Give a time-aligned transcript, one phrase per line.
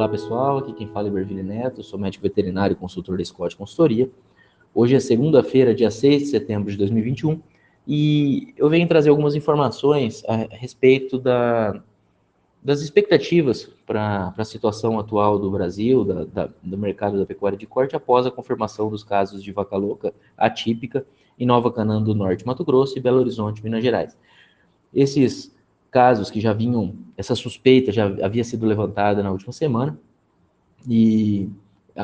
[0.00, 3.54] Olá pessoal, aqui quem fala é Iberville Neto, sou médico veterinário e consultor da Scott
[3.54, 4.10] Consultoria.
[4.74, 7.38] Hoje é segunda-feira, dia 6 de setembro de 2021,
[7.86, 11.82] e eu venho trazer algumas informações a respeito da,
[12.62, 17.66] das expectativas para a situação atual do Brasil, da, da, do mercado da pecuária de
[17.66, 21.04] corte, após a confirmação dos casos de vaca louca atípica
[21.38, 24.16] em Nova Canaã do Norte, Mato Grosso e Belo Horizonte, Minas Gerais.
[24.94, 25.54] Esses
[25.90, 29.98] casos que já vinham, essa suspeita já havia sido levantada na última semana,
[30.88, 31.48] e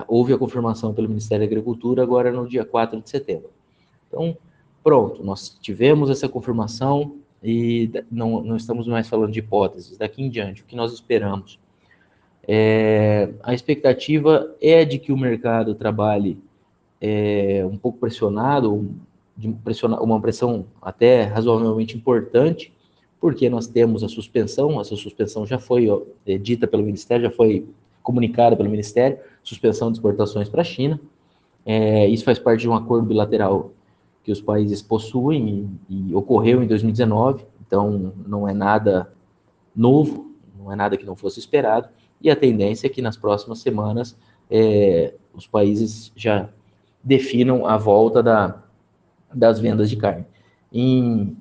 [0.07, 3.51] houve a confirmação pelo Ministério da Agricultura agora no dia 4 de setembro.
[4.09, 4.37] Então,
[4.83, 9.97] pronto, nós tivemos essa confirmação e não, não estamos mais falando de hipóteses.
[9.97, 11.59] Daqui em diante, o que nós esperamos?
[12.47, 16.39] É, a expectativa é de que o mercado trabalhe
[17.01, 18.95] é, um pouco pressionado,
[19.37, 22.73] de pressionar, uma pressão até razoavelmente importante,
[23.21, 25.89] porque nós temos a suspensão, essa suspensão já foi
[26.27, 27.67] é, dita pelo Ministério, já foi
[28.03, 31.01] comunicada pelo Ministério, suspensão de exportações para a China.
[31.65, 33.73] É, isso faz parte de um acordo bilateral
[34.23, 39.13] que os países possuem e, e, ocorreu em 2019, então não é nada
[39.75, 41.89] novo, não é nada que não fosse esperado,
[42.21, 44.17] e a tendência é que nas próximas semanas
[44.51, 46.49] é, os países já
[47.03, 48.63] definam a volta da,
[49.33, 50.25] das vendas de carne.
[50.73, 51.37] Em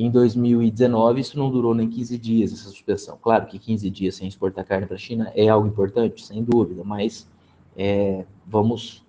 [0.00, 3.18] em 2019, isso não durou nem 15 dias, essa suspensão.
[3.20, 6.84] Claro que 15 dias sem exportar carne para a China é algo importante, sem dúvida,
[6.84, 7.28] mas
[7.76, 9.04] é, vamos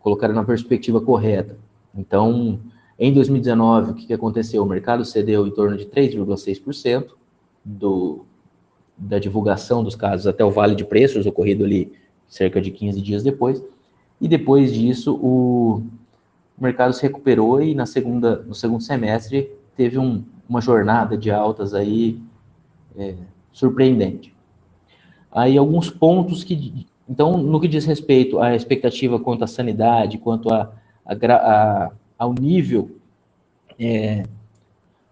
[0.00, 1.56] colocar na perspectiva correta.
[1.96, 2.58] Então,
[2.98, 4.60] em 2019, o que, aconteceu?
[4.64, 7.10] O mercado cedeu em torno de 3,6%
[7.64, 8.26] do,
[8.98, 11.92] da divulgação dos casos até o vale de preços, ocorrido ali
[12.26, 13.62] cerca de 15 dias depois.
[14.20, 15.80] E depois disso, o
[16.58, 21.74] mercado se recuperou e na segunda, no segundo semestre teve um, uma jornada de altas
[21.74, 22.20] aí
[22.96, 23.14] é,
[23.52, 24.34] surpreendente.
[25.30, 30.52] Aí alguns pontos que, então, no que diz respeito à expectativa quanto à sanidade, quanto
[30.52, 30.72] a,
[31.04, 32.90] a, a ao nível
[33.78, 34.24] é,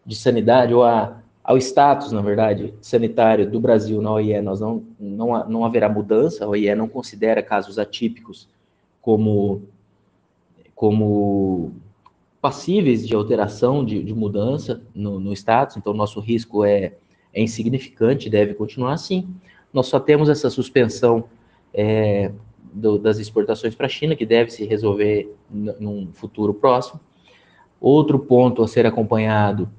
[0.06, 4.84] de sanidade ou a, ao status, na verdade, sanitário do Brasil na OIE, nós não,
[4.98, 8.48] não, não haverá mudança, a OIE não considera casos atípicos
[9.00, 9.62] como,
[10.74, 11.72] como
[12.42, 16.92] passíveis de alteração, de, de mudança no, no, status, então nosso risco é,
[17.32, 19.28] é, insignificante, deve continuar assim.
[19.72, 21.24] Nós só temos essa suspensão
[21.72, 26.98] é, do, das exportações para a China, que deve se resolver num futuro próximo.
[27.80, 29.70] Outro ponto a ser acompanhado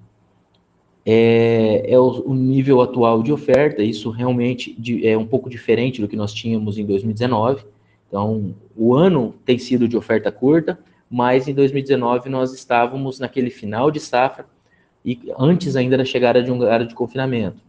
[1.05, 5.99] é, é o, o, nível atual de oferta, isso realmente de, é um pouco diferente
[5.99, 7.65] do que nós tínhamos em 2019.
[8.07, 10.79] Então, o ano tem sido de oferta curta,
[11.13, 14.47] mas em 2019 nós estávamos naquele final de safra
[15.05, 17.61] e antes ainda da chegada de um gado de confinamento,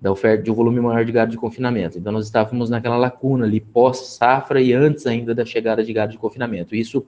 [0.00, 1.98] da oferta de um volume maior de gado de confinamento.
[1.98, 6.18] Então nós estávamos naquela lacuna ali pós-safra e antes ainda da chegada de gado de
[6.18, 6.72] confinamento.
[6.72, 7.04] Isso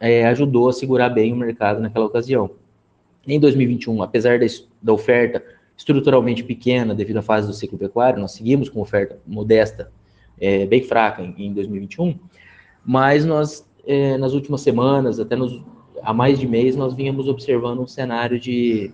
[0.00, 2.52] é, ajudou a segurar bem o mercado naquela ocasião.
[3.28, 4.46] Em 2021, apesar da,
[4.80, 5.44] da oferta
[5.76, 9.92] estruturalmente pequena devido à fase do ciclo pecuário, nós seguimos com oferta modesta,
[10.40, 12.18] é, bem fraca em, em 2021,
[12.86, 15.62] mas nós é, nas últimas semanas, até nos,
[16.02, 18.90] há mais de mês, nós vínhamos observando um cenário de,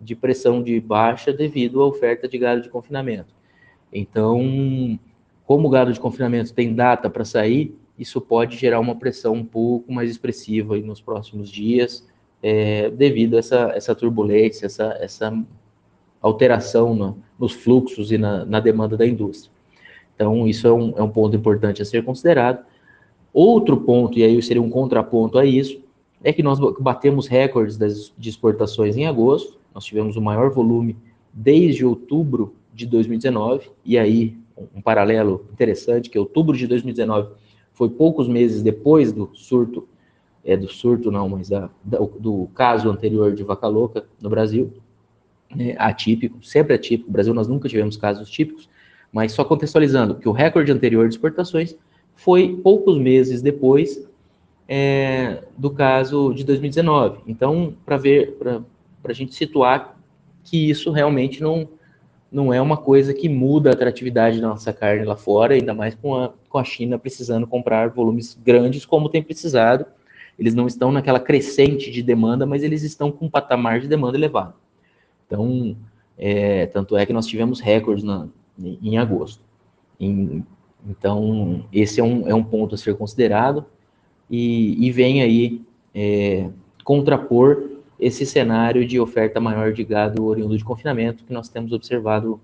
[0.00, 3.34] de pressão de baixa devido à oferta de gado de confinamento.
[3.92, 4.98] Então,
[5.44, 9.44] como o gado de confinamento tem data para sair, isso pode gerar uma pressão um
[9.44, 12.06] pouco mais expressiva nos próximos dias,
[12.42, 15.44] é, devido a essa, essa turbulência, essa, essa
[16.20, 19.52] alteração no, nos fluxos e na, na, demanda da indústria.
[20.14, 22.64] Então, isso é um, é um ponto importante a ser considerado.
[23.32, 25.80] Outro ponto, e aí seria um contraponto a isso,
[26.22, 30.96] é que nós batemos recordes das, de exportações em agosto, nós tivemos o maior volume
[31.32, 34.36] desde outubro de 2019, e aí
[34.74, 37.30] um paralelo interessante, que outubro de 2019
[37.72, 39.88] foi poucos meses depois do surto,
[40.44, 44.72] é do surto não, mas da, do caso anterior de vaca louca no Brasil,
[45.58, 48.68] é, atípico, sempre atípico, no Brasil nós nunca tivemos casos típicos,
[49.12, 51.76] mas só contextualizando, que o recorde anterior de exportações
[52.14, 54.06] foi poucos meses depois
[54.68, 57.20] é, do caso de 2019.
[57.26, 58.62] Então, para ver, para
[59.04, 59.96] a gente situar
[60.44, 61.68] que isso realmente não,
[62.30, 65.94] não é uma coisa que muda a atratividade da nossa carne lá fora, ainda mais
[65.94, 69.86] com a, com a China precisando comprar volumes grandes como tem precisado.
[70.38, 74.16] Eles não estão naquela crescente de demanda, mas eles estão com um patamar de demanda
[74.16, 74.54] elevado.
[75.26, 75.76] Então,
[76.16, 78.26] é, tanto é que nós tivemos recordes na,
[78.58, 79.42] em agosto.
[80.00, 80.44] Em,
[80.88, 83.64] então, esse é um, é um ponto a ser considerado
[84.28, 85.62] e, e vem aí
[85.94, 86.48] é,
[86.84, 92.40] contrapor esse cenário de oferta maior de gado oriundo de confinamento que nós temos observado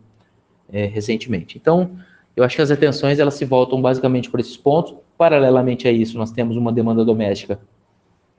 [0.72, 1.58] é, recentemente.
[1.58, 1.98] Então,
[2.36, 4.94] eu acho que as atenções elas se voltam basicamente por esses pontos.
[5.16, 7.58] Paralelamente a isso, nós temos uma demanda doméstica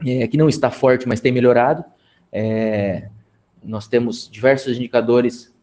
[0.05, 1.83] é, que não está forte, mas tem melhorado.
[2.31, 3.09] É,
[3.61, 5.53] nós temos diversos indicadores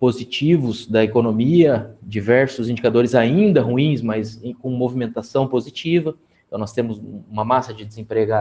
[0.00, 6.14] positivos da economia, diversos indicadores ainda ruins, mas com movimentação positiva.
[6.46, 6.98] Então, nós temos
[7.30, 8.32] uma massa de desemprego,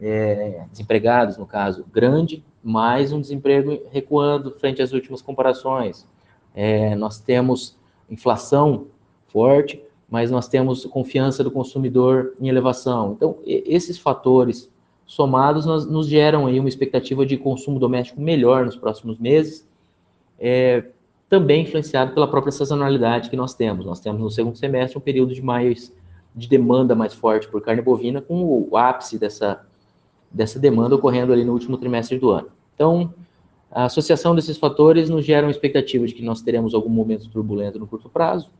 [0.00, 6.08] é, desempregados, no caso, grande, mais um desemprego recuando frente às últimas comparações.
[6.54, 7.78] É, nós temos
[8.08, 8.86] inflação
[9.28, 13.12] forte, mas nós temos confiança do consumidor em elevação.
[13.12, 14.70] Então, esses fatores
[15.04, 19.66] somados nos, nos geram aí uma expectativa de consumo doméstico melhor nos próximos meses,
[20.38, 20.84] é,
[21.28, 23.84] também influenciado pela própria sazonalidade que nós temos.
[23.84, 25.92] Nós temos no segundo semestre um período de mais
[26.34, 29.64] de demanda mais forte por carne bovina, com o ápice dessa,
[30.30, 32.48] dessa demanda ocorrendo ali no último trimestre do ano.
[32.74, 33.14] Então,
[33.70, 37.78] a associação desses fatores nos gera uma expectativa de que nós teremos algum momento turbulento
[37.78, 38.50] no curto prazo,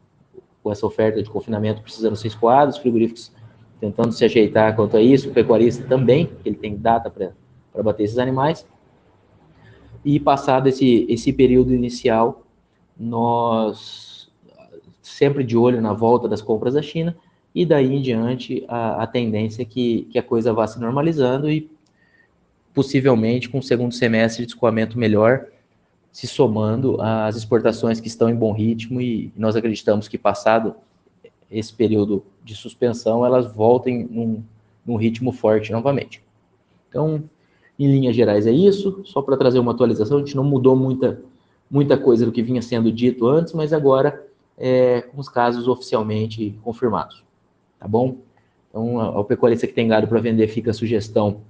[0.62, 3.30] com essa oferta de confinamento precisando ser escoados, frigoríficos
[3.78, 8.18] tentando se ajeitar quanto a isso, o pecuarista também, ele tem data para bater esses
[8.18, 8.66] animais.
[10.06, 12.46] E passado esse, esse período inicial,
[12.96, 14.30] nós
[15.02, 17.16] sempre de olho na volta das compras da China,
[17.52, 21.50] e daí em diante a, a tendência é que, que a coisa vá se normalizando
[21.50, 21.68] e
[22.72, 25.46] possivelmente com o segundo semestre de escoamento melhor,
[26.12, 30.76] se somando às exportações que estão em bom ritmo e nós acreditamos que passado
[31.50, 34.44] esse período de suspensão, elas voltem num,
[34.86, 36.22] num ritmo forte novamente.
[36.88, 37.24] Então,
[37.78, 41.20] em linhas gerais é isso, só para trazer uma atualização, a gente não mudou muita,
[41.70, 44.26] muita coisa do que vinha sendo dito antes, mas agora
[44.56, 47.22] é, com os casos oficialmente confirmados,
[47.78, 48.16] tá bom?
[48.70, 51.40] Então, ao pecuarista que tem gado para vender, fica a sugestão.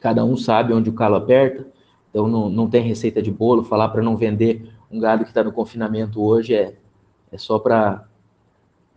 [0.00, 1.66] Cada um sabe onde o calo aperta,
[2.10, 5.42] então não, não tem receita de bolo, falar para não vender um gado que está
[5.42, 6.74] no confinamento hoje é,
[7.32, 8.06] é só para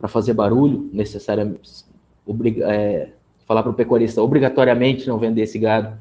[0.08, 1.86] fazer barulho, necessariamente,
[2.64, 3.10] é,
[3.46, 5.98] falar para o pecuarista obrigatoriamente não vender esse gado,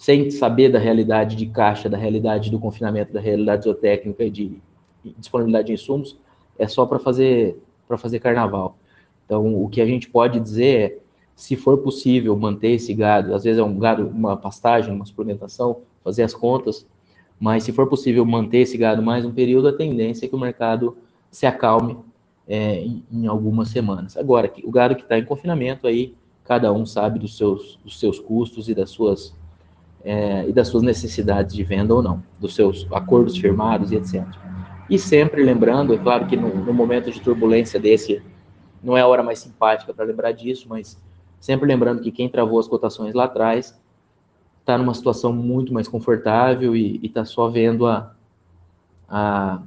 [0.00, 4.62] sem saber da realidade de caixa, da realidade do confinamento, da realidade zootécnica e de
[5.18, 6.18] disponibilidade de insumos,
[6.58, 7.62] é só para fazer,
[7.98, 8.78] fazer carnaval.
[9.26, 10.98] Então, o que a gente pode dizer é,
[11.36, 15.82] se for possível manter esse gado, às vezes é um gado, uma pastagem, uma suplementação,
[16.02, 16.86] fazer as contas,
[17.38, 20.40] mas se for possível manter esse gado mais um período, a tendência é que o
[20.40, 20.96] mercado
[21.30, 21.98] se acalme
[22.48, 24.16] é, em, em, algumas semanas.
[24.16, 28.18] Agora, o gado que está em confinamento aí, cada um sabe dos seus, dos seus
[28.18, 29.38] custos e das suas
[30.04, 34.24] é, e das suas necessidades de venda ou não, dos seus acordos firmados e etc.
[34.88, 38.22] E sempre lembrando, é claro que no, no momento de turbulência desse,
[38.82, 40.98] não é a hora mais simpática para lembrar disso, mas
[41.40, 43.80] Sempre lembrando que quem travou as cotações lá atrás
[44.60, 48.14] está numa situação muito mais confortável e está só vendo a,
[49.08, 49.62] a,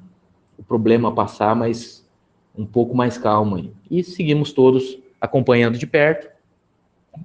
[0.55, 2.07] o problema passar, mas
[2.55, 3.55] um pouco mais calmo.
[3.55, 3.73] Aí.
[3.89, 6.31] E seguimos todos acompanhando de perto.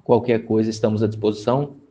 [0.03, 1.75] Qualquer coisa, estamos à disposição.